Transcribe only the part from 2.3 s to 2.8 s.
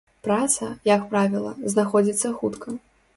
хутка.